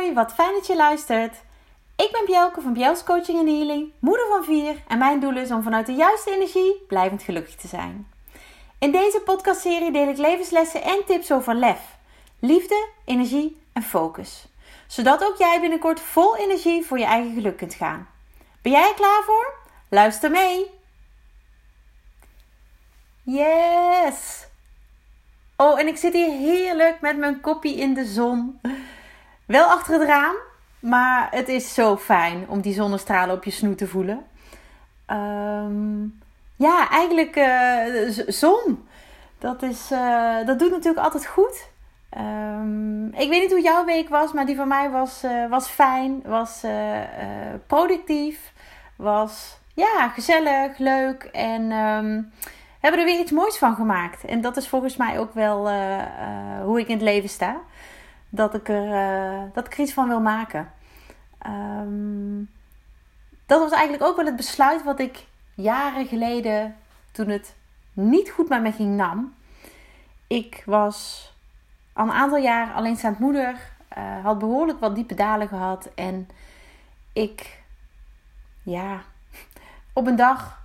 [0.00, 1.34] Wat fijn dat je luistert.
[1.96, 5.50] Ik ben Bjelke van Bjels Coaching en Healing, moeder van vier en mijn doel is
[5.50, 8.08] om vanuit de juiste energie blijvend gelukkig te zijn.
[8.78, 11.80] In deze podcastserie deel ik levenslessen en tips over lef,
[12.38, 14.46] liefde, energie en focus.
[14.86, 18.08] Zodat ook jij binnenkort vol energie voor je eigen geluk kunt gaan.
[18.62, 19.54] Ben jij er klaar voor?
[19.88, 20.70] Luister mee!
[23.22, 24.46] Yes!
[25.56, 28.60] Oh, en ik zit hier heerlijk met mijn koppie in de zon.
[29.50, 30.34] Wel achter het raam,
[30.78, 34.26] maar het is zo fijn om die zonnestralen op je snoet te voelen.
[35.06, 36.02] Ehm,
[36.56, 38.88] ja, eigenlijk uh, zon.
[39.38, 41.68] Dat, is, uh, dat doet natuurlijk altijd goed.
[42.18, 45.68] Um, ik weet niet hoe jouw week was, maar die van mij was, uh, was
[45.68, 46.64] fijn, was
[47.66, 48.52] productief,
[48.96, 52.32] was ja, gezellig, leuk en um,
[52.80, 54.24] hebben er weer iets moois van gemaakt.
[54.24, 55.70] En dat is volgens mij ook wel
[56.64, 57.60] hoe ik in het leven sta
[58.30, 60.72] dat ik er, uh, dat ik iets van wil maken.
[61.46, 62.50] Um,
[63.46, 66.76] dat was eigenlijk ook wel het besluit wat ik jaren geleden,
[67.12, 67.56] toen het
[67.92, 69.34] niet goed met me ging, nam.
[70.26, 71.28] Ik was
[71.92, 73.54] al een aantal jaar alleenstaand moeder,
[73.98, 75.90] uh, had behoorlijk wat diepe dalen gehad.
[75.94, 76.28] En
[77.12, 77.62] ik,
[78.62, 79.00] ja,
[79.92, 80.62] op een dag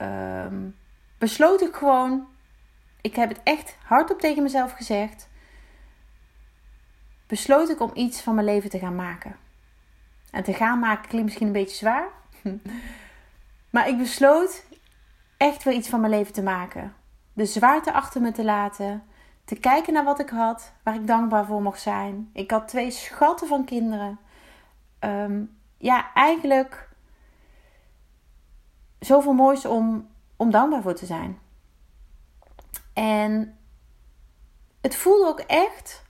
[0.00, 0.76] um,
[1.18, 2.26] besloot ik gewoon,
[3.00, 5.28] ik heb het echt hardop tegen mezelf gezegd
[7.28, 9.36] besloot ik om iets van mijn leven te gaan maken.
[10.30, 12.08] En te gaan maken klinkt misschien een beetje zwaar.
[13.70, 14.64] maar ik besloot
[15.36, 16.94] echt weer iets van mijn leven te maken.
[17.32, 19.02] De zwaarte achter me te laten.
[19.44, 22.30] Te kijken naar wat ik had, waar ik dankbaar voor mocht zijn.
[22.32, 24.18] Ik had twee schatten van kinderen.
[25.00, 26.88] Um, ja, eigenlijk
[28.98, 31.38] zoveel moois om, om dankbaar voor te zijn.
[32.92, 33.58] En
[34.80, 36.06] het voelde ook echt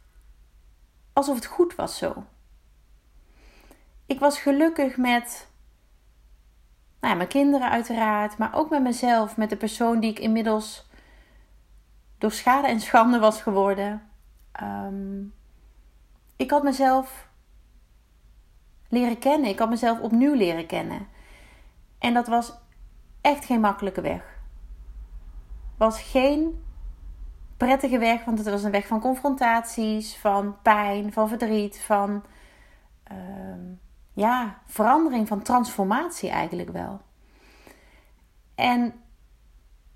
[1.18, 2.24] alsof het goed was zo.
[4.06, 5.48] Ik was gelukkig met
[7.00, 10.90] nou ja, mijn kinderen uiteraard, maar ook met mezelf, met de persoon die ik inmiddels
[12.18, 14.10] door schade en schande was geworden.
[14.62, 15.34] Um,
[16.36, 17.28] ik had mezelf
[18.88, 19.48] leren kennen.
[19.48, 21.08] Ik had mezelf opnieuw leren kennen.
[21.98, 22.52] En dat was
[23.20, 24.40] echt geen makkelijke weg.
[25.76, 26.64] Was geen
[27.58, 32.24] prettige weg, want het was een weg van confrontaties, van pijn, van verdriet, van
[33.12, 33.18] uh,
[34.12, 37.00] ja, verandering, van transformatie eigenlijk wel.
[38.54, 38.94] En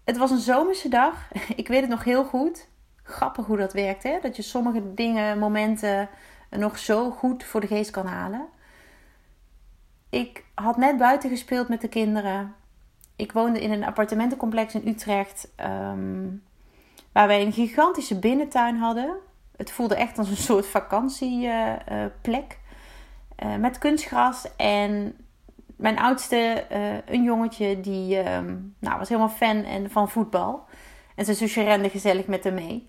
[0.04, 1.28] het was een zomerse dag.
[1.56, 2.68] Ik weet het nog heel goed.
[3.02, 4.18] Grappig hoe dat werkt, hè?
[4.20, 6.08] Dat je sommige dingen, momenten
[6.50, 8.48] nog zo goed voor de geest kan halen.
[10.08, 12.54] Ik had net buiten gespeeld met de kinderen.
[13.16, 15.48] Ik woonde in een appartementencomplex in Utrecht.
[15.60, 16.42] Um,
[17.12, 19.14] Waar wij een gigantische binnentuin hadden.
[19.56, 22.58] Het voelde echt als een soort vakantieplek.
[23.44, 24.56] Uh, met kunstgras.
[24.56, 25.16] En
[25.76, 26.64] mijn oudste,
[27.06, 30.64] een jongetje, die ehm, nou, was helemaal fan en, van voetbal.
[31.14, 32.86] En zijn zusje rende gezellig met hem mee.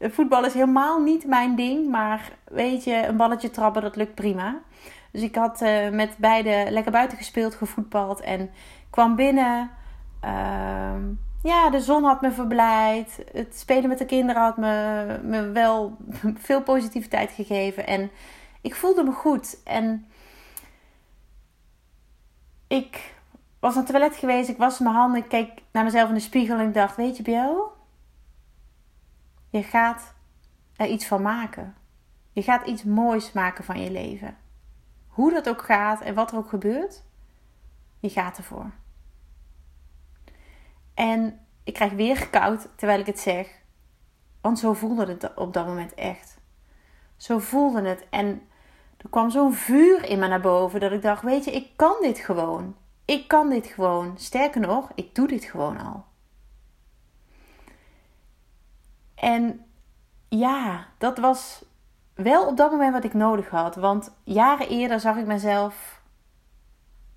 [0.14, 1.90] voetbal is helemaal niet mijn ding.
[1.90, 4.60] Maar weet je, een balletje trappen, dat lukt prima.
[5.10, 8.20] Dus ik had met beide lekker buiten gespeeld, gevoetbald.
[8.20, 8.50] En
[8.90, 9.70] kwam binnen.
[10.20, 11.00] Ehm,
[11.42, 13.24] ja, de zon had me verblijd.
[13.32, 15.96] Het spelen met de kinderen had me, me wel
[16.46, 17.86] veel positiviteit gegeven.
[17.86, 18.10] En
[18.60, 19.62] ik voelde me goed.
[19.64, 20.06] En
[22.66, 23.14] ik
[23.60, 24.48] was aan het toilet geweest.
[24.48, 25.22] Ik was mijn handen.
[25.22, 26.58] Ik keek naar mezelf in de spiegel.
[26.58, 27.72] En ik dacht: Weet je, Biel?
[29.50, 30.14] Je gaat
[30.76, 31.74] er iets van maken.
[32.32, 34.36] Je gaat iets moois maken van je leven.
[35.06, 37.02] Hoe dat ook gaat en wat er ook gebeurt.
[37.98, 38.70] Je gaat ervoor.
[40.94, 43.60] En ik krijg weer koud terwijl ik het zeg.
[44.40, 46.40] Want zo voelde het op dat moment echt.
[47.16, 48.06] Zo voelde het.
[48.10, 48.42] En
[48.96, 51.96] er kwam zo'n vuur in me naar boven dat ik dacht: Weet je, ik kan
[52.00, 52.76] dit gewoon.
[53.04, 54.18] Ik kan dit gewoon.
[54.18, 56.04] Sterker nog, ik doe dit gewoon al.
[59.14, 59.64] En
[60.28, 61.64] ja, dat was
[62.14, 63.74] wel op dat moment wat ik nodig had.
[63.74, 66.02] Want jaren eerder zag ik mezelf,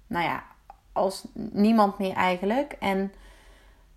[0.07, 0.43] nou ja,
[0.91, 2.71] als niemand meer eigenlijk.
[2.71, 3.13] En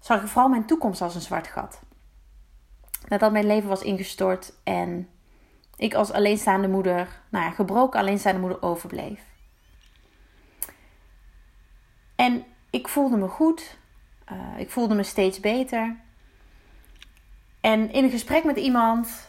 [0.00, 1.80] zag ik vooral mijn toekomst als een zwart gat.
[3.08, 5.08] Nadat mijn leven was ingestort en
[5.76, 9.20] ik als alleenstaande moeder, nou ja, gebroken alleenstaande moeder overbleef.
[12.16, 13.76] En ik voelde me goed.
[14.32, 15.96] Uh, ik voelde me steeds beter.
[17.60, 19.28] En in een gesprek met iemand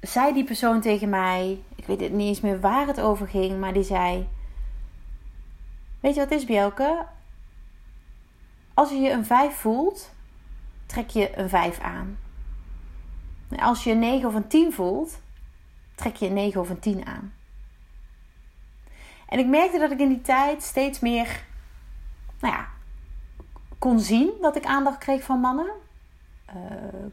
[0.00, 3.60] zei die persoon tegen mij, ik weet het niet eens meer waar het over ging,
[3.60, 4.28] maar die zei:
[6.00, 7.06] Weet je wat is, Bjelke?
[8.74, 10.10] Als je je een 5 voelt,
[10.86, 12.18] trek je een 5 aan.
[13.58, 15.20] als je een 9 of een 10 voelt,
[15.94, 17.32] trek je een 9 of een 10 aan.
[19.28, 21.44] En ik merkte dat ik in die tijd steeds meer,
[22.40, 22.68] nou ja,
[23.78, 25.70] kon zien dat ik aandacht kreeg van mannen.
[26.48, 26.54] Uh,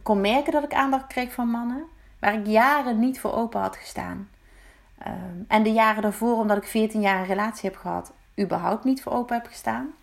[0.04, 1.84] kon merken dat ik aandacht kreeg van mannen.
[2.20, 4.30] Waar ik jaren niet voor open had gestaan.
[5.08, 5.14] Uh,
[5.48, 9.12] en de jaren daarvoor, omdat ik 14 jaar een relatie heb gehad, überhaupt niet voor
[9.12, 9.94] open heb gestaan.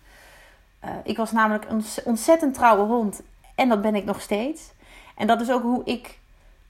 [0.84, 3.22] Uh, ik was namelijk een ontzettend trouwe hond.
[3.54, 4.72] En dat ben ik nog steeds.
[5.16, 6.18] En dat is ook hoe ik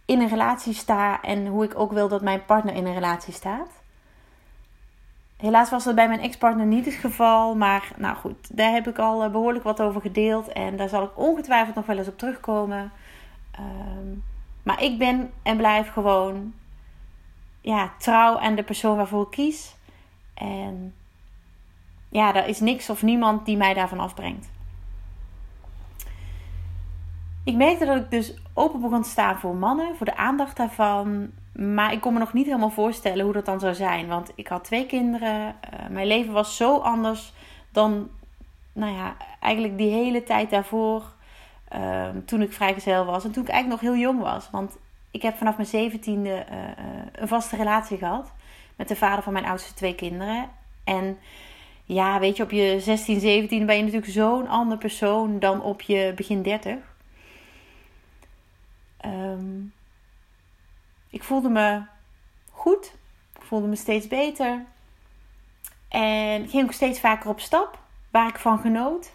[0.04, 3.32] in een relatie sta en hoe ik ook wil dat mijn partner in een relatie
[3.32, 3.68] staat.
[5.36, 7.54] Helaas was dat bij mijn ex-partner niet het geval.
[7.54, 10.48] Maar nou goed, daar heb ik al eh, behoorlijk wat over gedeeld.
[10.48, 12.92] En daar zal ik ongetwijfeld nog wel eens op terugkomen.
[13.60, 14.24] Um,
[14.62, 16.54] maar ik ben en blijf gewoon
[17.60, 19.76] ja, trouw aan de persoon waarvoor ik kies.
[20.34, 20.94] En
[22.08, 24.48] ja, er is niks of niemand die mij daarvan afbrengt.
[27.44, 31.30] Ik merkte dat ik dus open begon te staan voor mannen, voor de aandacht daarvan.
[31.52, 34.06] Maar ik kon me nog niet helemaal voorstellen hoe dat dan zou zijn.
[34.06, 35.40] Want ik had twee kinderen.
[35.40, 37.32] Uh, mijn leven was zo anders
[37.70, 38.08] dan,
[38.72, 41.14] nou ja, eigenlijk die hele tijd daarvoor.
[41.74, 43.24] Uh, toen ik vrijgezel was.
[43.24, 44.50] En toen ik eigenlijk nog heel jong was.
[44.50, 44.76] Want
[45.10, 46.56] ik heb vanaf mijn zeventiende uh,
[47.12, 48.32] een vaste relatie gehad.
[48.76, 50.48] Met de vader van mijn oudste twee kinderen.
[50.84, 51.18] En
[51.86, 55.80] ja, weet je, op je 16, 17 ben je natuurlijk zo'n ander persoon dan op
[55.80, 56.76] je begin 30.
[59.04, 59.72] Um,
[61.10, 61.82] ik voelde me
[62.50, 62.94] goed.
[63.34, 64.64] Ik voelde me steeds beter.
[65.88, 67.78] En ging ook steeds vaker op stap,
[68.10, 69.12] waar ik van genoot.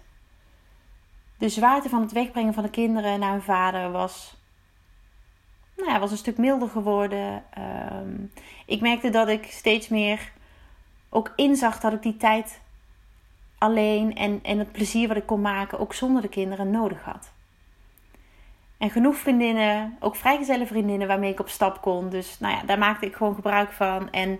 [1.37, 4.35] De zwaarte van het wegbrengen van de kinderen naar hun vader was,
[5.77, 7.43] nou ja, was een stuk milder geworden.
[7.93, 8.31] Um,
[8.65, 10.31] ik merkte dat ik steeds meer
[11.13, 12.61] ook inzag dat ik die tijd
[13.57, 17.31] alleen en, en het plezier wat ik kon maken ook zonder de kinderen nodig had.
[18.77, 22.09] En genoeg vriendinnen, ook vrijgezelle vriendinnen waarmee ik op stap kon.
[22.09, 24.11] Dus nou ja, daar maakte ik gewoon gebruik van.
[24.11, 24.39] En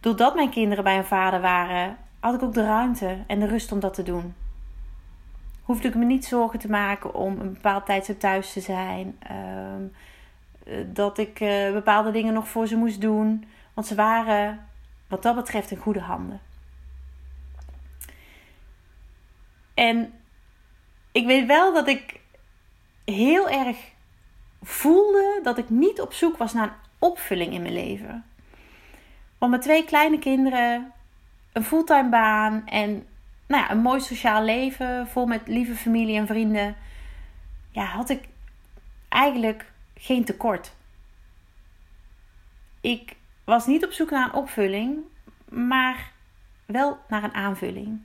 [0.00, 3.72] doordat mijn kinderen bij hun vader waren, had ik ook de ruimte en de rust
[3.72, 4.34] om dat te doen.
[5.62, 9.16] Hoefde ik me niet zorgen te maken om een bepaald tijdstip thuis te zijn.
[9.18, 9.82] Ehm,
[10.64, 13.44] eh, dat ik uh, bepaalde dingen nog voor ze moest doen.
[13.74, 14.67] Want ze waren
[15.08, 16.40] wat dat betreft in goede handen.
[19.74, 20.12] En
[21.12, 22.20] ik weet wel dat ik
[23.04, 23.76] heel erg
[24.62, 28.24] voelde dat ik niet op zoek was naar een opvulling in mijn leven.
[29.38, 30.92] Want met twee kleine kinderen,
[31.52, 33.06] een fulltime baan en
[33.46, 36.76] nou ja, een mooi sociaal leven vol met lieve familie en vrienden,
[37.70, 38.28] ja, had ik
[39.08, 40.72] eigenlijk geen tekort.
[42.80, 43.16] Ik
[43.48, 44.98] was niet op zoek naar een opvulling,
[45.48, 46.12] maar
[46.66, 48.02] wel naar een aanvulling.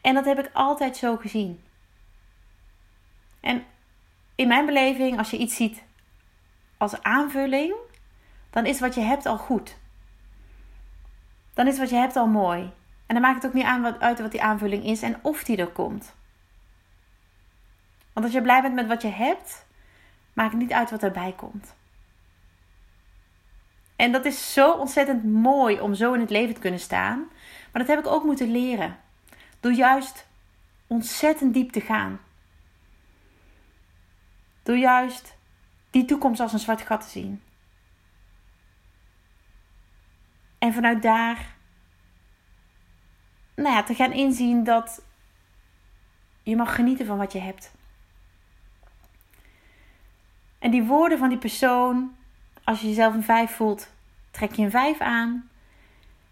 [0.00, 1.62] En dat heb ik altijd zo gezien.
[3.40, 3.64] En
[4.34, 5.82] in mijn beleving, als je iets ziet
[6.76, 7.74] als aanvulling,
[8.50, 9.76] dan is wat je hebt al goed.
[11.54, 12.60] Dan is wat je hebt al mooi.
[13.06, 15.44] En dan maakt het ook niet aan wat, uit wat die aanvulling is en of
[15.44, 16.14] die er komt.
[18.12, 19.66] Want als je blij bent met wat je hebt,
[20.32, 21.78] maakt het niet uit wat erbij komt.
[24.00, 27.18] En dat is zo ontzettend mooi om zo in het leven te kunnen staan.
[27.72, 28.96] Maar dat heb ik ook moeten leren.
[29.60, 30.26] Door juist
[30.86, 32.20] ontzettend diep te gaan.
[34.62, 35.36] Door juist
[35.90, 37.42] die toekomst als een zwart gat te zien.
[40.58, 41.54] En vanuit daar
[43.54, 45.02] nou ja, te gaan inzien dat
[46.42, 47.72] je mag genieten van wat je hebt.
[50.58, 52.18] En die woorden van die persoon,
[52.64, 53.88] als je jezelf een 5 voelt,
[54.30, 55.48] trek je een 5 aan.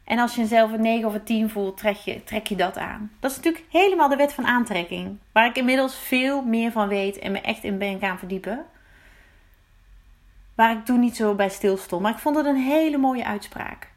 [0.05, 2.79] En als je jezelf een 9 of een 10 voelt, trek je, trek je dat
[2.79, 3.11] aan.
[3.21, 5.19] Dat is natuurlijk helemaal de wet van aantrekking.
[5.33, 8.67] Waar ik inmiddels veel meer van weet en me echt in ben gaan verdiepen.
[10.55, 12.03] Waar ik toen niet zo bij stil stond.
[12.03, 13.91] Maar ik vond het een hele mooie uitspraak.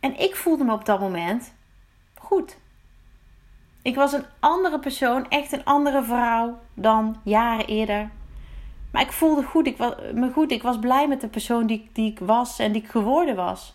[0.00, 1.54] En ik voelde me op dat moment
[2.18, 2.58] goed.
[3.82, 8.10] Ik was een andere persoon, echt een andere vrouw dan jaren eerder.
[8.96, 10.50] Maar ik voelde goed, ik was, me goed.
[10.50, 13.74] Ik was blij met de persoon die, die ik was en die ik geworden was.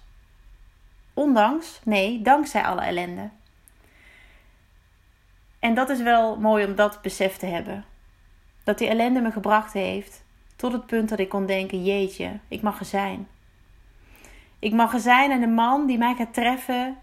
[1.13, 3.29] Ondanks, nee, dankzij alle ellende.
[5.59, 7.85] En dat is wel mooi om dat besef te hebben.
[8.63, 10.23] Dat die ellende me gebracht heeft
[10.55, 13.27] tot het punt dat ik kon denken: jeetje, ik mag er zijn.
[14.59, 16.97] Ik mag er zijn en de man die mij gaat treffen,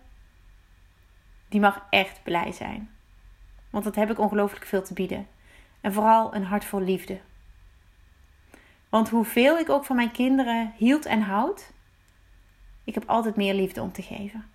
[1.48, 2.90] die mag echt blij zijn.
[3.70, 5.26] Want dat heb ik ongelooflijk veel te bieden.
[5.80, 7.18] En vooral een hart vol liefde.
[8.88, 11.72] Want hoeveel ik ook van mijn kinderen hield en houd,
[12.84, 14.50] ik heb altijd meer liefde om te geven.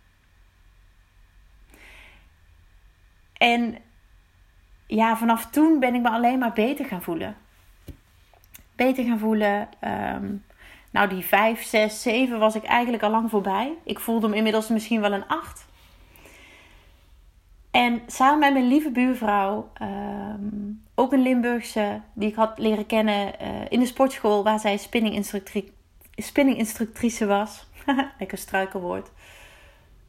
[3.33, 3.77] En
[4.87, 7.37] ja, vanaf toen ben ik me alleen maar beter gaan voelen.
[8.75, 9.69] Beter gaan voelen.
[9.81, 10.43] Um,
[10.93, 13.73] Nou, die 5, 6, 7 was ik eigenlijk al lang voorbij.
[13.83, 15.65] Ik voelde hem inmiddels misschien wel een 8.
[17.73, 23.33] En samen met mijn lieve buurvrouw, um, ook een Limburgse, die ik had leren kennen
[23.41, 25.71] uh, in de sportschool waar zij spinninginstructrice
[26.15, 27.67] spinning was.
[28.19, 29.11] Lekker struikelwoord.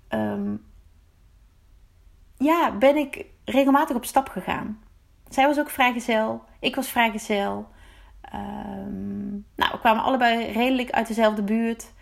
[0.09, 0.65] Um,
[2.37, 4.83] ja, ben ik regelmatig op stap gegaan.
[5.29, 7.69] Zij was ook vrijgezel, ik was vrijgezel.
[8.35, 11.93] Um, nou, we kwamen allebei redelijk uit dezelfde buurt.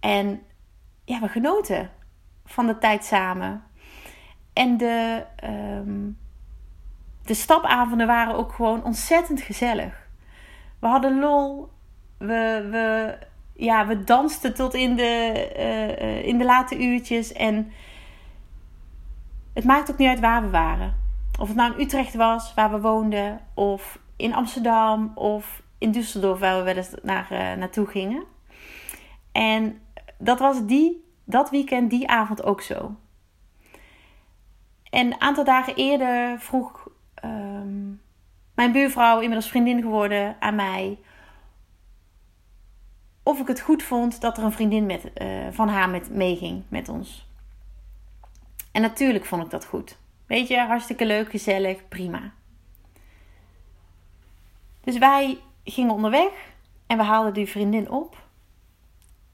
[0.00, 0.42] En
[1.04, 1.90] ja, we genoten
[2.44, 3.64] van de tijd samen.
[4.60, 6.18] En de, um,
[7.22, 10.08] de stapavonden waren ook gewoon ontzettend gezellig.
[10.78, 11.68] We hadden lol.
[12.18, 13.18] We, we,
[13.64, 17.32] ja, we dansten tot in de, uh, in de late uurtjes.
[17.32, 17.72] En
[19.52, 20.94] het maakt ook niet uit waar we waren.
[21.38, 26.38] Of het nou in Utrecht was, waar we woonden, of in Amsterdam, of in Düsseldorf,
[26.38, 28.24] waar we wel eens naar, uh, naartoe gingen.
[29.32, 29.80] En
[30.18, 32.96] dat was die, dat weekend, die avond ook zo.
[34.90, 36.88] En een aantal dagen eerder vroeg
[37.24, 38.00] um,
[38.54, 40.98] mijn buurvrouw, inmiddels vriendin geworden, aan mij
[43.22, 46.62] of ik het goed vond dat er een vriendin met, uh, van haar met, meeging
[46.68, 47.28] met ons.
[48.72, 49.98] En natuurlijk vond ik dat goed.
[50.26, 52.32] Weet je, hartstikke leuk, gezellig, prima.
[54.80, 56.32] Dus wij gingen onderweg
[56.86, 58.16] en we haalden die vriendin op.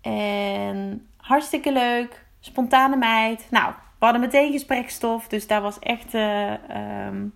[0.00, 3.46] En hartstikke leuk, spontane meid.
[3.50, 6.52] Nou, we hadden meteen gesprekstof, dus daar was echt, uh,
[7.06, 7.34] um,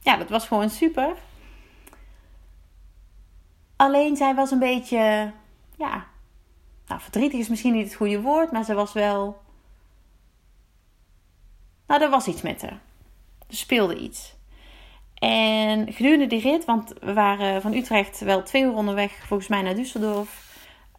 [0.00, 1.14] ja, dat was gewoon super.
[3.76, 5.32] Alleen zij was een beetje,
[5.76, 6.06] ja,
[6.86, 9.40] nou, verdrietig is misschien niet het goede woord, maar ze was wel
[11.90, 12.80] nou, er was iets met haar.
[13.48, 14.34] Er speelde iets.
[15.14, 19.62] En gedurende die rit, want we waren van Utrecht wel twee uur onderweg, volgens mij
[19.62, 20.48] naar Düsseldorf.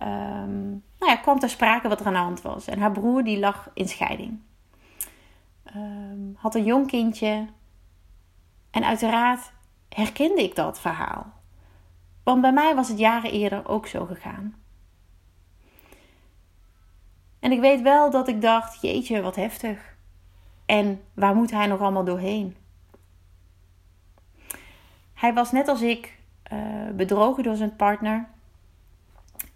[0.02, 2.68] Um, nou ja, kwam ter sprake wat er aan de hand was.
[2.68, 4.40] En haar broer die lag in scheiding.
[5.76, 7.48] Um, had een jong kindje.
[8.72, 9.52] En uiteraard
[9.90, 11.34] herkende ik dat verhaal.
[12.24, 14.56] Want bij mij was het jaren eerder ook zo gegaan.
[17.40, 19.96] En ik weet wel dat ik dacht: jeetje, wat heftig.
[20.66, 22.56] En waar moet hij nog allemaal doorheen?
[25.14, 26.20] Hij was net als ik
[26.54, 28.28] uh, bedrogen door zijn partner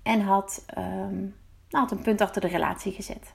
[0.03, 1.35] en had, um,
[1.69, 3.33] nou, had een punt achter de relatie gezet.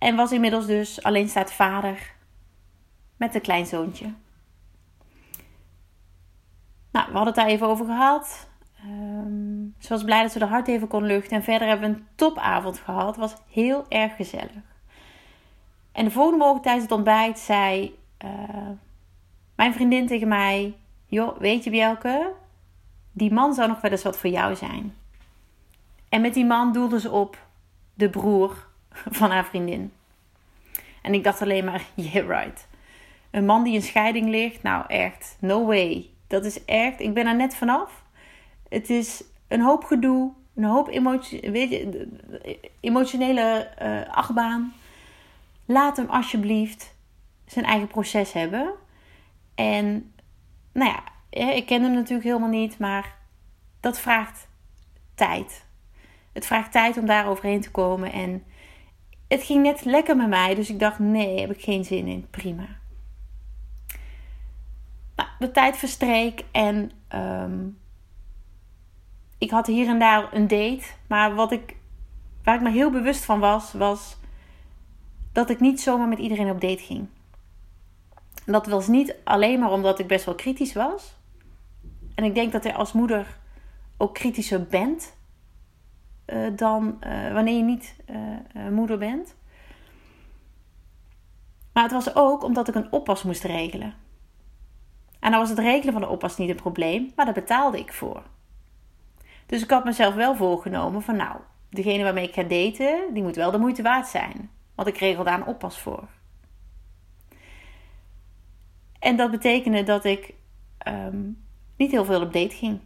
[0.00, 2.12] En was inmiddels dus alleenstaand vader
[3.16, 4.04] met een kleinzoontje.
[6.90, 8.48] Nou, we hadden het daar even over gehad.
[8.84, 11.36] Um, ze was blij dat ze de hart even kon luchten.
[11.36, 13.06] En verder hebben we een topavond gehad.
[13.06, 14.62] Het was heel erg gezellig.
[15.92, 18.30] En de volgende morgen tijdens het ontbijt zei uh,
[19.54, 20.74] mijn vriendin tegen mij:
[21.06, 22.32] Joh, weet je, Bjelke,
[23.12, 24.94] die man zou nog wel eens wat voor jou zijn.
[26.08, 27.38] En met die man doelde ze op
[27.94, 28.68] de broer
[29.10, 29.92] van haar vriendin.
[31.02, 32.68] En ik dacht alleen maar: Yeah, right.
[33.30, 36.08] Een man die in scheiding ligt, nou echt, no way.
[36.26, 38.02] Dat is echt, ik ben er net vanaf.
[38.68, 42.08] Het is een hoop gedoe, een hoop emotie, weet je,
[42.80, 44.72] emotionele uh, achtbaan.
[45.64, 46.94] Laat hem alsjeblieft
[47.46, 48.72] zijn eigen proces hebben.
[49.54, 50.12] En
[50.72, 51.02] nou ja,
[51.54, 53.16] ik ken hem natuurlijk helemaal niet, maar
[53.80, 54.48] dat vraagt
[55.14, 55.64] tijd.
[56.32, 58.12] Het vraagt tijd om daar overheen te komen.
[58.12, 58.44] En
[59.30, 62.26] het ging net lekker met mij, dus ik dacht: nee, heb ik geen zin in.
[62.30, 62.66] Prima.
[65.16, 67.78] Nou, de tijd verstreek en um,
[69.38, 70.84] ik had hier en daar een date.
[71.06, 71.76] Maar wat ik,
[72.44, 74.16] waar ik me heel bewust van was, was
[75.32, 77.08] dat ik niet zomaar met iedereen op date ging.
[78.44, 81.16] En dat was niet alleen maar omdat ik best wel kritisch was.
[82.14, 83.38] En ik denk dat je als moeder
[83.96, 85.16] ook kritischer bent
[86.32, 89.36] uh, dan uh, wanneer je niet uh, moeder bent.
[91.72, 93.94] Maar het was ook omdat ik een oppas moest regelen.
[95.20, 97.92] En dan was het regelen van de oppas niet een probleem, maar daar betaalde ik
[97.92, 98.22] voor.
[99.46, 101.36] Dus ik had mezelf wel voorgenomen van nou,
[101.70, 104.50] degene waarmee ik ga daten, die moet wel de moeite waard zijn.
[104.74, 106.08] Want ik regelde daar een oppas voor.
[108.98, 110.34] En dat betekende dat ik
[110.88, 111.44] um,
[111.76, 112.80] niet heel veel op date ging.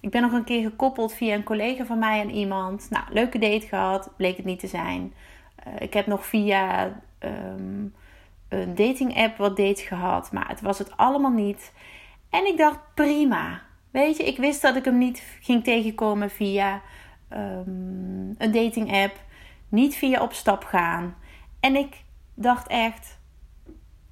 [0.00, 2.86] Ik ben nog een keer gekoppeld via een collega van mij en iemand.
[2.90, 5.14] Nou, leuke date gehad, bleek het niet te zijn.
[5.66, 6.84] Uh, ik heb nog via
[7.18, 7.94] um,
[8.48, 11.72] een dating app wat dates gehad, maar het was het allemaal niet.
[12.30, 13.62] En ik dacht prima.
[13.90, 16.82] Weet je, ik wist dat ik hem niet ging tegenkomen via
[17.32, 19.16] um, een dating app.
[19.68, 21.14] Niet via op stap gaan.
[21.60, 22.02] En ik
[22.34, 23.18] dacht echt: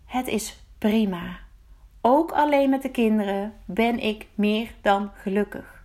[0.04, 1.38] het is prima.
[2.00, 5.77] Ook alleen met de kinderen ben ik meer dan gelukkig.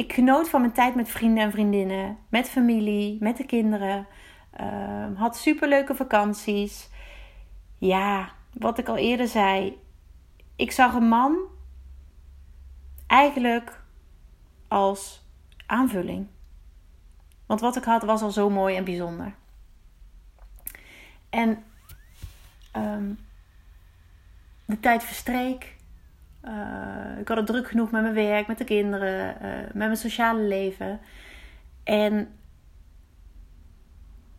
[0.00, 4.06] Ik genoot van mijn tijd met vrienden en vriendinnen, met familie, met de kinderen.
[4.60, 6.88] Uh, had superleuke vakanties.
[7.78, 9.78] Ja, wat ik al eerder zei.
[10.56, 11.38] Ik zag een man
[13.06, 13.82] eigenlijk
[14.68, 15.22] als
[15.66, 16.26] aanvulling.
[17.46, 19.34] Want wat ik had was al zo mooi en bijzonder.
[21.30, 21.64] En
[22.76, 23.18] um,
[24.64, 25.76] de tijd verstreek.
[26.44, 29.96] Uh, ik had het druk genoeg met mijn werk, met de kinderen, uh, met mijn
[29.96, 31.00] sociale leven.
[31.84, 32.28] En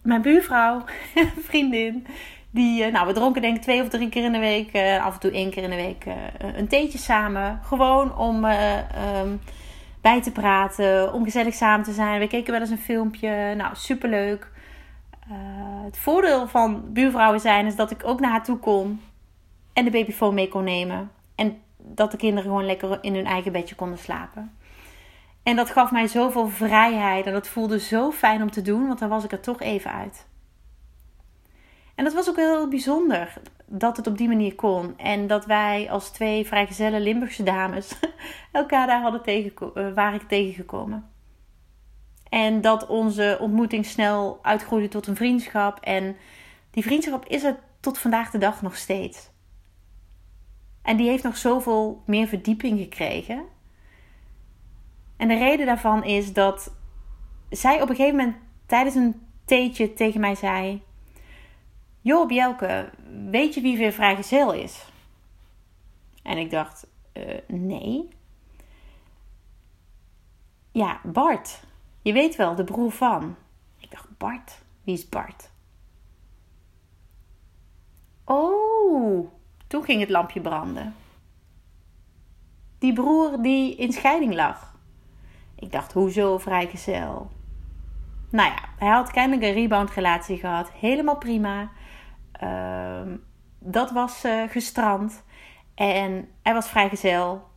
[0.03, 0.83] mijn buurvrouw,
[1.49, 2.07] vriendin,
[2.51, 5.13] die, uh, nou, we dronken denk ik twee of drie keer in de week, af
[5.13, 6.05] en toe één keer in de week,
[6.37, 7.59] een theetje samen.
[7.63, 9.41] Gewoon om um,
[10.01, 12.19] bij te praten, om gezellig samen te zijn.
[12.19, 13.53] We keken wel eens een filmpje.
[13.55, 14.51] Nou, superleuk.
[15.85, 19.01] Het voordeel van buurvrouwen zijn is dat ik ook naar haar toe kon
[19.73, 21.11] en de babyfoon mee kon nemen.
[21.83, 24.57] Dat de kinderen gewoon lekker in hun eigen bedje konden slapen.
[25.43, 28.99] En dat gaf mij zoveel vrijheid en dat voelde zo fijn om te doen, want
[28.99, 30.27] dan was ik er toch even uit.
[31.95, 33.33] En dat was ook heel bijzonder
[33.65, 34.97] dat het op die manier kon.
[34.97, 37.99] En dat wij als twee vrijgezelle Limburgse dames
[38.51, 41.09] elkaar daar hadden tegen, uh, waren tegengekomen.
[42.29, 45.79] En dat onze ontmoeting snel uitgroeide tot een vriendschap.
[45.79, 46.15] En
[46.71, 49.30] die vriendschap is er tot vandaag de dag nog steeds.
[50.81, 53.45] En die heeft nog zoveel meer verdieping gekregen.
[55.17, 56.71] En de reden daarvan is dat
[57.49, 60.81] zij op een gegeven moment tijdens een theetje tegen mij zei:
[62.01, 62.89] Joh, Bjelke,
[63.29, 64.85] weet je wie weer vrijgezel is?
[66.23, 68.09] En ik dacht: uh, Nee.
[70.71, 71.63] Ja, Bart.
[72.01, 73.35] Je weet wel, de broer van.
[73.77, 74.61] Ik dacht: Bart?
[74.83, 75.49] Wie is Bart?
[78.23, 79.31] Oh,
[79.71, 80.95] toen ging het lampje branden.
[82.79, 84.75] Die broer die in scheiding lag.
[85.55, 87.31] Ik dacht, hoezo vrijgezel?
[88.29, 90.71] Nou ja, hij had kennelijk een rebound relatie gehad.
[90.71, 91.71] Helemaal prima.
[92.43, 93.13] Uh,
[93.59, 95.23] dat was uh, gestrand.
[95.75, 97.49] En hij was vrijgezel.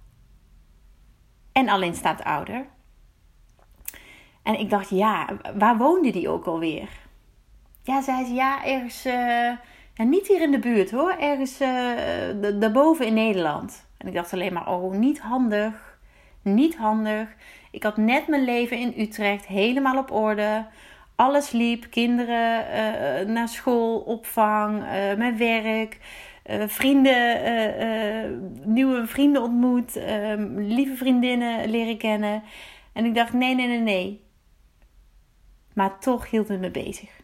[1.53, 2.67] En alleenstaand ouder.
[4.43, 6.89] En ik dacht, ja, waar woonde die ook alweer?
[7.83, 9.07] Ja, zei ze, ja, ergens...
[9.07, 9.53] Uh,
[9.95, 11.69] en niet hier in de buurt hoor, ergens uh,
[12.61, 13.87] daarboven in Nederland.
[13.97, 15.99] En ik dacht alleen maar, oh, niet handig.
[16.43, 17.29] Niet handig.
[17.71, 20.67] Ik had net mijn leven in Utrecht helemaal op orde.
[21.15, 21.87] Alles liep.
[21.91, 24.79] Kinderen uh, naar school, opvang,
[25.17, 25.99] mijn werk.
[26.67, 27.41] vrienden,
[28.65, 29.97] nieuwe vrienden ontmoet.
[29.97, 32.43] Ehm, lieve vriendinnen leren kennen.
[32.93, 34.25] En ik dacht, nee, nee, nee, nee.
[35.75, 37.24] Maar toch hield het me bezig.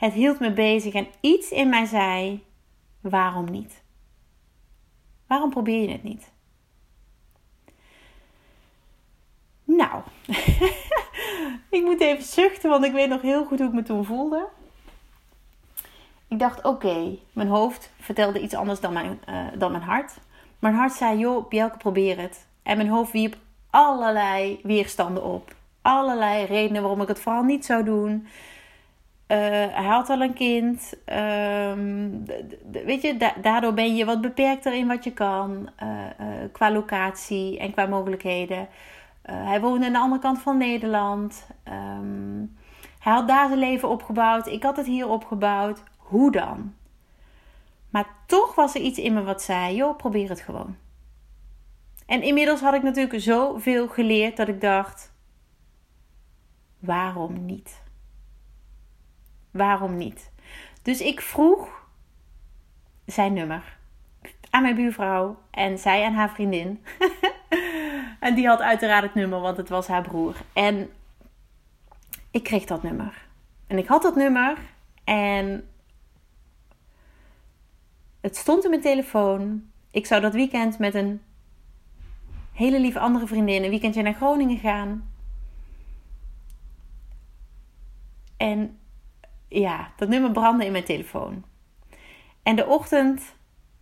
[0.00, 2.44] Het hield me bezig en iets in mij zei:
[3.00, 3.82] waarom niet?
[5.26, 6.30] Waarom probeer je het niet?
[9.64, 10.02] Nou,
[11.76, 14.48] ik moet even zuchten, want ik weet nog heel goed hoe ik me toen voelde.
[16.28, 20.18] Ik dacht: oké, mijn hoofd vertelde iets anders dan mijn, uh, dan mijn hart.
[20.58, 22.46] Mijn hart zei: joh, Bjelke, probeer het.
[22.62, 23.36] En mijn hoofd wierp
[23.70, 25.54] allerlei weerstanden op.
[25.82, 28.26] Allerlei redenen waarom ik het vooral niet zou doen.
[29.30, 30.94] Uh, hij had al een kind.
[31.06, 32.24] Um,
[32.70, 35.70] weet je, daardoor ben je wat beperkter in wat je kan.
[35.82, 35.88] Uh,
[36.20, 38.68] uh, qua locatie en qua mogelijkheden.
[39.22, 41.46] hij woonde aan de andere kant van Nederland.
[41.64, 42.56] Um,
[42.98, 44.46] hij had daar zijn leven opgebouwd.
[44.46, 45.82] Ik had het hier opgebouwd.
[45.96, 46.74] Hoe dan?
[47.90, 50.76] Maar toch was er iets in me wat zei: joh, probeer het gewoon.
[52.06, 55.12] En inmiddels had ik natuurlijk zoveel geleerd dat ik dacht:
[56.78, 57.82] waarom niet?
[59.50, 60.30] Waarom niet?
[60.82, 61.86] Dus ik vroeg
[63.06, 63.78] zijn nummer
[64.50, 66.84] aan mijn buurvrouw en zij aan haar vriendin.
[68.20, 70.36] en die had uiteraard het nummer, want het was haar broer.
[70.52, 70.90] En
[72.30, 73.28] ik kreeg dat nummer.
[73.66, 74.58] En ik had dat nummer
[75.04, 75.68] en
[78.20, 79.70] het stond in mijn telefoon.
[79.90, 81.22] Ik zou dat weekend met een
[82.52, 85.10] hele lieve andere vriendin een weekendje naar Groningen gaan.
[88.36, 88.78] En
[89.50, 91.44] ja, dat nummer brandde in mijn telefoon.
[92.42, 93.34] En de ochtend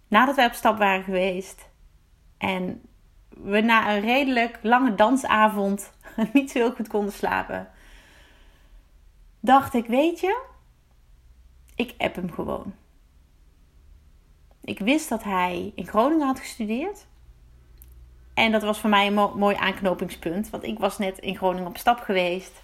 [0.09, 1.69] nadat wij op stap waren geweest
[2.39, 2.83] en
[3.29, 5.93] we na een redelijk lange dansavond
[6.33, 7.69] niet zo heel goed konden slapen,
[9.41, 10.43] dacht ik: Weet je,
[11.75, 12.75] ik app hem gewoon.
[14.61, 17.07] Ik wist dat hij in Groningen had gestudeerd.
[18.35, 21.77] En dat was voor mij een mooi aanknopingspunt, want ik was net in Groningen op
[21.77, 22.63] stap geweest.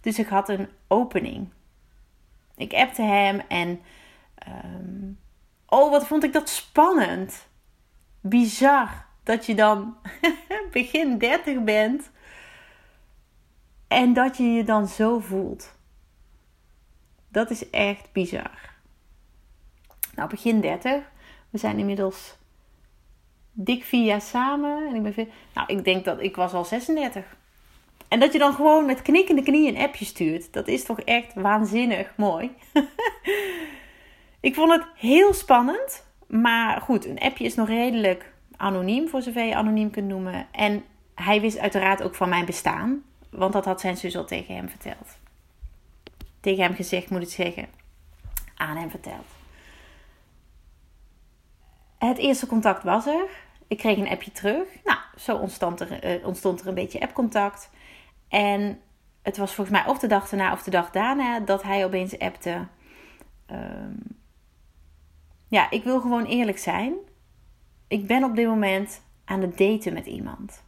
[0.00, 1.48] Dus ik had een opening.
[2.56, 3.80] Ik appte hem en.
[4.48, 5.18] Um,
[5.66, 7.48] oh, wat vond ik dat spannend.
[8.20, 9.04] Bizar.
[9.22, 9.96] dat je dan
[10.72, 12.10] begin 30 bent
[13.88, 15.74] en dat je je dan zo voelt.
[17.28, 18.74] Dat is echt bizar.
[20.14, 21.02] Nou, begin 30.
[21.50, 22.36] We zijn inmiddels
[23.52, 24.88] dik vier jaar samen.
[24.88, 25.28] En ik ben.
[25.54, 27.36] Nou, ik denk dat ik was al 36.
[28.08, 30.52] En dat je dan gewoon met knikkende knieën een appje stuurt.
[30.52, 32.50] Dat is toch echt waanzinnig mooi.
[34.40, 36.04] ik vond het heel spannend.
[36.26, 40.46] Maar goed, een appje is nog redelijk anoniem, voor zover je anoniem kunt noemen.
[40.52, 43.02] En hij wist uiteraard ook van mijn bestaan.
[43.30, 45.18] Want dat had zijn zus al tegen hem verteld.
[46.40, 47.66] Tegen hem gezegd, moet ik zeggen.
[48.56, 49.26] Aan hem verteld.
[51.98, 53.26] Het eerste contact was er.
[53.66, 54.68] Ik kreeg een appje terug.
[54.84, 57.70] Nou, zo ontstond er, uh, ontstond er een beetje appcontact.
[58.28, 58.80] En
[59.22, 62.18] het was volgens mij of de dag daarna of de dag daarna dat hij opeens
[62.18, 62.66] appte.
[63.50, 64.02] Um,
[65.48, 66.94] ja, ik wil gewoon eerlijk zijn.
[67.88, 70.64] Ik ben op dit moment aan het daten met iemand.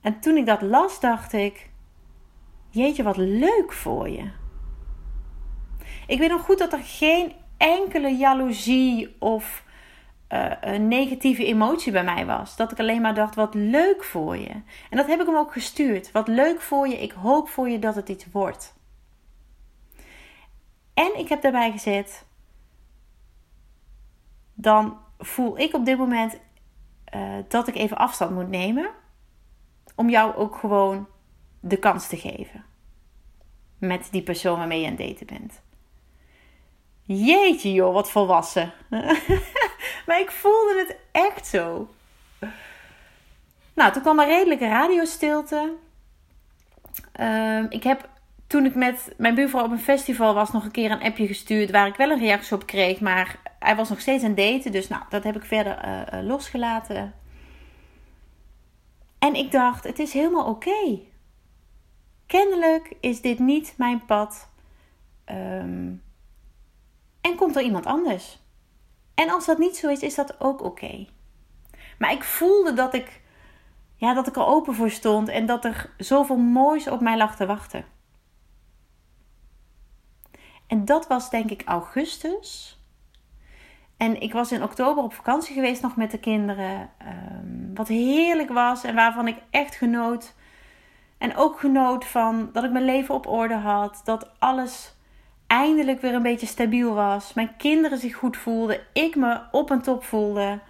[0.00, 1.70] En toen ik dat las, dacht ik:
[2.70, 4.30] Jeetje, wat leuk voor je.
[6.06, 9.64] Ik weet nog goed dat er geen enkele jaloezie of
[10.32, 12.56] uh, een negatieve emotie bij mij was.
[12.56, 14.50] Dat ik alleen maar dacht: wat leuk voor je.
[14.90, 16.12] En dat heb ik hem ook gestuurd.
[16.12, 17.02] Wat leuk voor je.
[17.02, 18.74] Ik hoop voor je dat het iets wordt.
[20.94, 22.24] En ik heb daarbij gezet:
[24.54, 26.38] dan voel ik op dit moment
[27.14, 28.90] uh, dat ik even afstand moet nemen.
[29.94, 31.06] Om jou ook gewoon
[31.60, 32.64] de kans te geven.
[33.78, 35.62] Met die persoon waarmee je aan het daten bent.
[37.02, 38.72] Jeetje joh, wat volwassen.
[40.06, 41.88] maar ik voelde het echt zo.
[43.74, 45.72] Nou, toen kwam er redelijke radiostilte.
[47.20, 48.08] Uh, ik heb
[48.46, 51.70] toen ik met mijn buurvrouw op een festival was, nog een keer een appje gestuurd
[51.70, 53.00] waar ik wel een reactie op kreeg.
[53.00, 56.26] Maar hij was nog steeds aan daten, dus nou, dat heb ik verder uh, uh,
[56.26, 57.14] losgelaten.
[59.18, 60.98] En ik dacht, het is helemaal oké.
[62.26, 64.48] Kennelijk is dit niet mijn pad.
[65.30, 66.02] Um,
[67.20, 68.41] en komt er iemand anders.
[69.14, 71.06] En als dat niet zo is, is dat ook oké.
[71.98, 73.20] Maar ik voelde dat ik,
[73.96, 77.36] ja, dat ik er open voor stond en dat er zoveel moois op mij lag
[77.36, 77.84] te wachten.
[80.66, 82.80] En dat was denk ik augustus.
[83.96, 86.90] En ik was in oktober op vakantie geweest nog met de kinderen.
[87.02, 90.34] Um, wat heerlijk was en waarvan ik echt genoot.
[91.18, 94.00] En ook genoot van dat ik mijn leven op orde had.
[94.04, 94.94] Dat alles
[95.52, 97.34] eindelijk weer een beetje stabiel was.
[97.34, 98.80] Mijn kinderen zich goed voelden.
[98.92, 100.60] Ik me op en top voelde.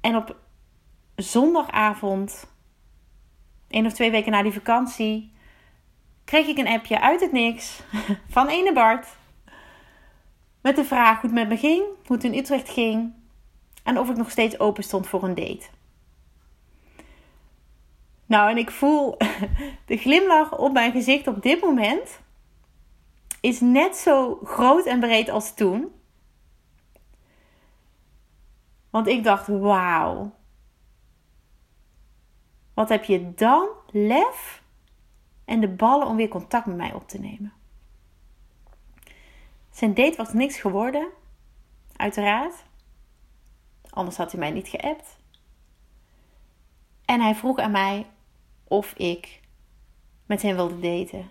[0.00, 0.36] En op
[1.16, 2.50] zondagavond,
[3.68, 5.32] één of twee weken na die vakantie,
[6.24, 7.82] kreeg ik een appje uit het niks
[8.34, 9.06] van ene Bart.
[10.60, 13.12] Met de vraag hoe het met me ging, hoe het in Utrecht ging
[13.82, 15.66] en of ik nog steeds open stond voor een date.
[18.26, 19.16] Nou, en ik voel
[19.86, 22.22] de glimlach op mijn gezicht op dit moment
[23.44, 25.92] is net zo groot en breed als toen.
[28.90, 30.34] Want ik dacht, wauw.
[32.74, 34.62] Wat heb je dan lef
[35.44, 37.52] en de ballen om weer contact met mij op te nemen.
[39.70, 41.08] Zijn date was niks geworden,
[41.96, 42.64] uiteraard.
[43.90, 45.18] Anders had hij mij niet geappt.
[47.04, 48.06] En hij vroeg aan mij
[48.64, 49.40] of ik
[50.26, 51.30] met hem wilde daten.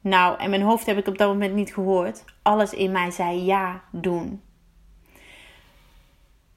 [0.00, 2.24] Nou, en mijn hoofd heb ik op dat moment niet gehoord.
[2.42, 4.42] Alles in mij zei ja, doen.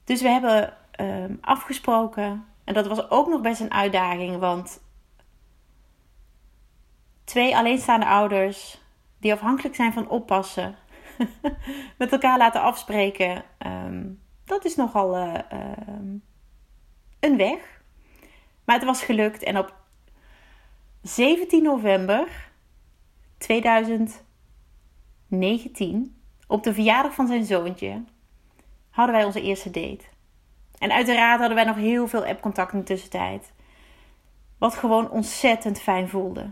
[0.04, 2.44] Dus we hebben um, afgesproken.
[2.64, 4.82] En dat was ook nog best een uitdaging, want
[7.24, 8.82] twee alleenstaande ouders
[9.18, 10.76] die afhankelijk zijn van oppassen,
[11.98, 15.34] met elkaar laten afspreken, um, dat is nogal uh,
[15.88, 16.22] um,
[17.20, 17.82] een weg.
[18.64, 19.74] Maar het was gelukt en op
[21.02, 22.52] 17 november
[23.44, 28.04] 2019, op de verjaardag van zijn zoontje,
[28.90, 30.04] hadden wij onze eerste date.
[30.78, 33.52] En uiteraard hadden wij nog heel veel appcontact in de tussentijd.
[34.58, 36.50] Wat gewoon ontzettend fijn voelde.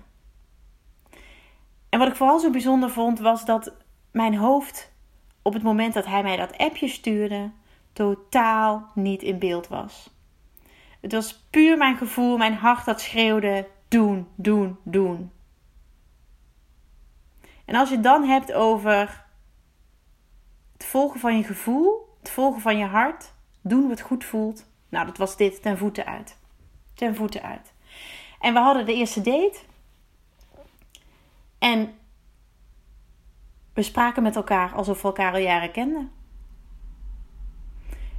[1.89, 3.73] En wat ik vooral zo bijzonder vond, was dat
[4.11, 4.93] mijn hoofd
[5.43, 7.51] op het moment dat hij mij dat appje stuurde,
[7.93, 10.11] totaal niet in beeld was.
[11.01, 15.31] Het was puur mijn gevoel, mijn hart dat schreeuwde: doen, doen, doen.
[17.65, 19.25] En als je het dan hebt over
[20.73, 25.07] het volgen van je gevoel, het volgen van je hart, doen wat goed voelt, nou,
[25.07, 26.39] dat was dit ten voeten uit.
[26.95, 27.73] Ten voeten uit.
[28.41, 29.59] En we hadden de eerste date.
[31.59, 31.95] En
[33.75, 36.11] we spraken met elkaar alsof we elkaar al jaren kenden.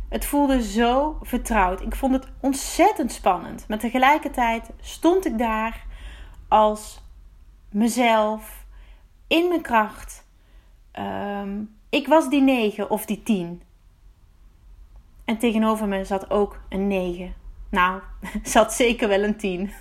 [0.10, 1.82] Het voelde zo vertrouwd.
[1.82, 3.68] Ik vond het ontzettend spannend.
[3.68, 5.86] Maar tegelijkertijd stond ik daar
[6.48, 7.02] als
[7.70, 8.63] mezelf,
[9.34, 10.26] in mijn kracht.
[10.92, 13.62] Ehm, ik was die 9 of die 10.
[15.26, 17.34] En tegenover me zat ook een 9.
[17.70, 18.02] Nou,
[18.44, 19.72] zat zeker wel een 10.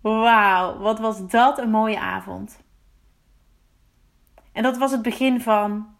[0.00, 2.62] Wauw, wat was dat een mooie avond.
[4.52, 5.96] En dat was het begin van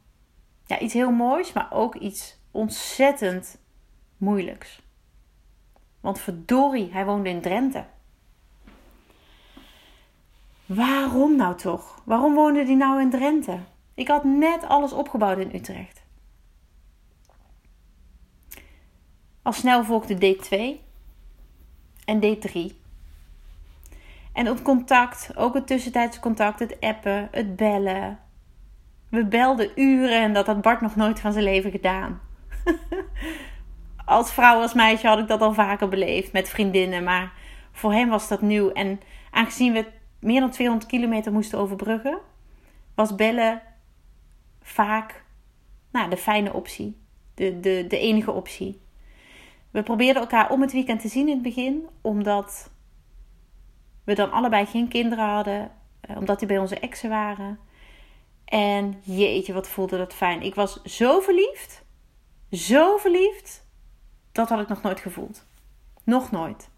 [0.67, 3.59] ja, iets heel moois, maar ook iets ontzettend
[4.17, 4.83] moeilijks.
[6.01, 7.85] Want verdorie, hij woonde in Drenthe.
[10.75, 12.03] Waarom nou toch?
[12.05, 13.59] Waarom woonde hij nou in Drenthe?
[13.95, 16.03] Ik had net alles opgebouwd in Utrecht.
[19.43, 20.57] Al snel volgde D2
[22.05, 22.83] en D3.
[24.33, 28.19] En het contact, ook het tussentijdse contact, het appen, het bellen.
[29.09, 32.21] We belden uren en dat had Bart nog nooit van zijn leven gedaan.
[34.05, 37.33] als vrouw, als meisje had ik dat al vaker beleefd met vriendinnen, maar
[37.73, 38.71] voor hem was dat nieuw.
[38.73, 39.87] En aangezien we
[40.25, 42.19] meer dan 200 kilometer moesten overbruggen,
[42.95, 43.63] was bellen
[44.61, 45.25] vaak
[45.91, 46.97] nou, de fijne optie,
[47.35, 48.81] de, de, de enige optie.
[49.71, 52.71] We probeerden elkaar om het weekend te zien in het begin, omdat
[54.05, 57.59] we dan allebei geen kinderen hadden, eh, omdat die bij onze exen waren.
[58.45, 60.43] En jeetje, wat voelde dat fijn.
[60.43, 61.85] Ik was zo verliefd,
[62.51, 63.67] zo verliefd,
[64.33, 65.47] dat had ik nog nooit gevoeld.
[66.05, 66.71] Nog nooit.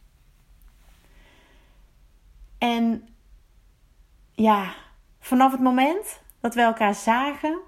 [2.58, 3.08] En
[4.36, 4.74] ja,
[5.20, 7.58] vanaf het moment dat we elkaar zagen,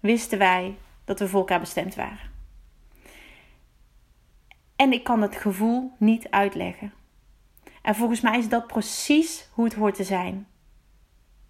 [0.00, 2.34] wisten wij dat we voor elkaar bestemd waren.
[4.76, 6.92] En ik kan het gevoel niet uitleggen.
[7.82, 10.46] En volgens mij is dat precies hoe het hoort te zijn.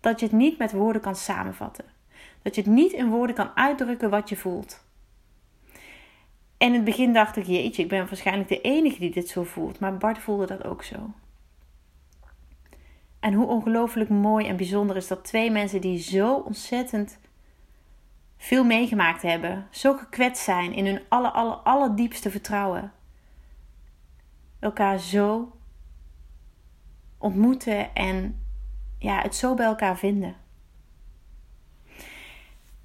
[0.01, 1.85] Dat je het niet met woorden kan samenvatten.
[2.43, 4.85] Dat je het niet in woorden kan uitdrukken wat je voelt.
[6.59, 9.45] En in het begin dacht ik, jeetje, ik ben waarschijnlijk de enige die dit zo
[9.45, 9.81] voelt.
[9.81, 11.13] Maar Bart voelde dat ook zo.
[13.21, 17.19] En hoe ongelooflijk mooi en bijzonder is dat twee mensen die zo ontzettend
[18.37, 22.93] veel meegemaakt hebben, zo gekwetst zijn in hun aller, aller, allerdiepste vertrouwen,
[24.59, 25.57] elkaar zo
[27.19, 28.45] ontmoeten en
[28.99, 30.37] ja, het zo bij elkaar vinden.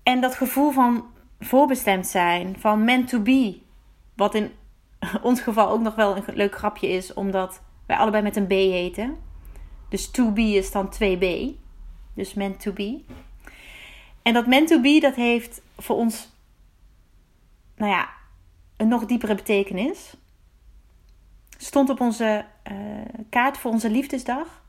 [0.04, 1.06] En dat gevoel van
[1.40, 3.62] voorbestemd zijn, van meant to be,
[4.16, 4.52] wat in
[5.22, 8.52] ons geval ook nog wel een leuk grapje is, omdat wij allebei met een B
[8.52, 9.18] heten.
[9.92, 11.26] Dus to be is dan 2B.
[12.14, 13.04] Dus meant to be.
[14.22, 16.30] En dat meant to be, dat heeft voor ons,
[17.76, 18.10] nou ja,
[18.78, 20.14] een nog diepere betekenis.
[21.58, 22.76] Stond op onze uh,
[23.30, 24.64] kaart voor onze liefdesdag.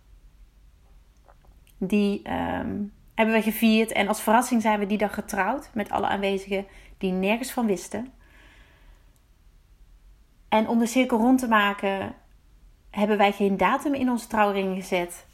[1.79, 3.93] Die um, hebben we gevierd.
[3.93, 5.71] En als verrassing zijn we die dag getrouwd.
[5.75, 6.67] Met alle aanwezigen
[6.99, 8.13] die nergens van wisten.
[10.49, 12.15] En om de cirkel rond te maken,
[12.93, 15.27] hebben wij geen datum in onze trouwring gezet.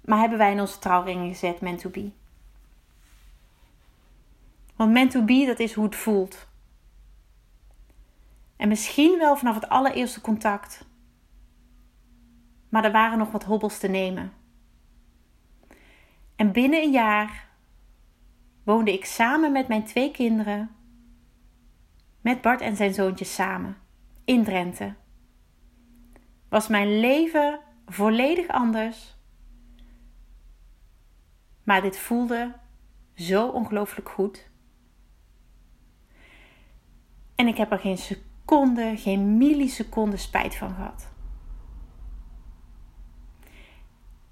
[0.00, 2.10] Maar hebben wij in onze trouwring gezet meant to be.
[4.76, 6.46] Want meant to be, dat is hoe het voelt.
[8.56, 10.84] En misschien wel vanaf het allereerste contact.
[12.68, 14.32] Maar er waren nog wat hobbels te nemen.
[16.36, 17.48] En binnen een jaar
[18.62, 20.70] woonde ik samen met mijn twee kinderen,
[22.20, 23.76] met Bart en zijn zoontje samen,
[24.24, 24.94] in Drenthe.
[26.48, 29.16] Was mijn leven volledig anders.
[31.64, 32.54] Maar dit voelde
[33.14, 34.50] zo ongelooflijk goed.
[37.34, 41.14] En ik heb er geen seconde, geen milliseconde spijt van gehad.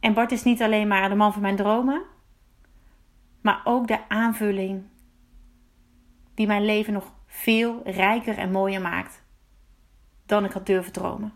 [0.01, 2.03] En Bart is niet alleen maar de man van mijn dromen,
[3.41, 4.85] maar ook de aanvulling
[6.35, 9.23] die mijn leven nog veel rijker en mooier maakt
[10.27, 11.33] dan ik had durven dromen.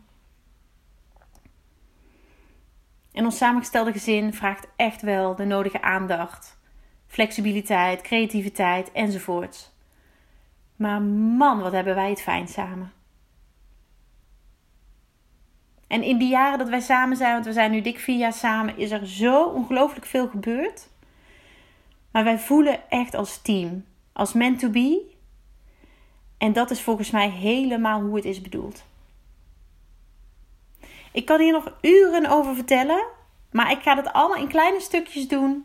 [3.19, 6.59] En ons samengestelde gezin vraagt echt wel de nodige aandacht,
[7.07, 9.73] flexibiliteit, creativiteit enzovoorts.
[10.77, 12.93] Maar man, wat hebben wij het fijn samen.
[15.87, 18.33] En in die jaren dat wij samen zijn, want we zijn nu dik vier jaar
[18.33, 20.89] samen, is er zo ongelooflijk veel gebeurd.
[22.11, 25.15] Maar wij voelen echt als team, als meant to be.
[26.37, 28.88] En dat is volgens mij helemaal hoe het is bedoeld.
[31.19, 33.05] Ik kan hier nog uren over vertellen,
[33.51, 35.65] maar ik ga het allemaal in kleine stukjes doen.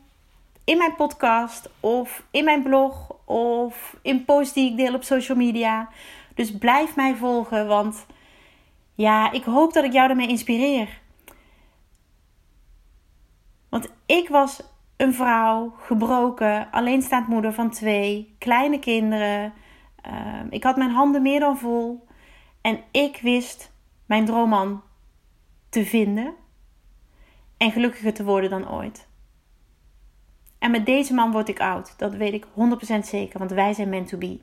[0.64, 5.38] In mijn podcast of in mijn blog of in posts die ik deel op social
[5.38, 5.90] media.
[6.36, 8.06] Dus blijf mij volgen, want
[8.94, 11.00] ja, ik hoop dat ik jou ermee inspireer.
[13.70, 14.62] Want ik was
[14.98, 19.54] een vrouw, gebroken, alleenstaand moeder van twee, kleine kinderen.
[20.02, 22.08] Ehm, ik had mijn handen meer dan vol.
[22.62, 23.72] En ik wist
[24.06, 24.82] mijn droomman
[25.74, 26.34] te vinden
[27.58, 29.08] en gelukkiger te worden dan ooit.
[30.60, 31.94] En met deze man word ik oud.
[31.98, 32.50] Dat weet ik 100%
[33.00, 34.40] zeker, want wij zijn meant to be.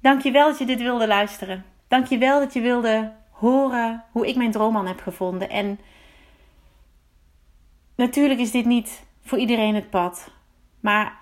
[0.00, 1.64] Dankjewel dat je dit wilde luisteren.
[1.88, 5.50] Dankjewel dat je wilde horen hoe ik mijn droomman heb gevonden.
[5.50, 5.78] En
[7.94, 10.30] natuurlijk is dit niet voor iedereen het pad.
[10.80, 11.18] Maar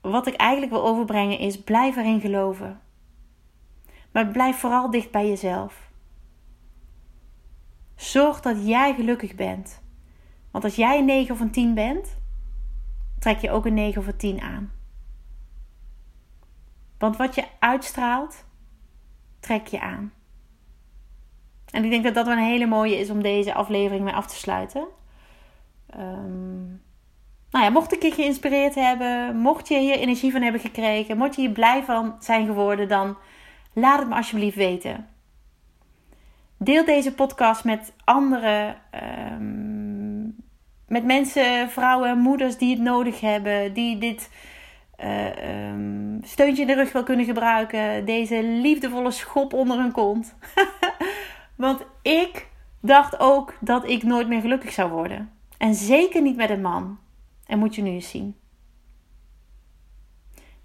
[0.00, 2.80] wat ik eigenlijk wil overbrengen is: blijf erin geloven.
[4.16, 5.90] Maar blijf vooral dicht bij jezelf.
[7.94, 9.82] Zorg dat jij gelukkig bent.
[10.50, 12.18] Want als jij een 9 of een 10 bent,
[13.18, 14.72] trek je ook een 9 of een 10 aan.
[16.98, 18.44] Want wat je uitstraalt,
[19.40, 20.12] trek je aan.
[21.70, 24.26] En ik denk dat dat wel een hele mooie is om deze aflevering mee af
[24.26, 24.86] te sluiten.
[25.96, 26.82] Um,
[27.50, 31.34] nou ja, mocht ik je geïnspireerd hebben, mocht je hier energie van hebben gekregen, mocht
[31.34, 33.16] je hier blij van zijn geworden, dan
[33.76, 35.08] laat het me alsjeblieft weten.
[36.56, 38.76] Deel deze podcast met anderen,
[39.32, 40.36] um,
[40.88, 44.30] met mensen, vrouwen, moeders die het nodig hebben, die dit
[45.04, 48.04] uh, um, steuntje in de rug wel kunnen gebruiken.
[48.04, 50.34] Deze liefdevolle schop onder hun kont.
[51.54, 52.48] Want ik
[52.80, 55.30] dacht ook dat ik nooit meer gelukkig zou worden.
[55.58, 56.98] En zeker niet met een man.
[57.46, 58.36] En moet je nu eens zien.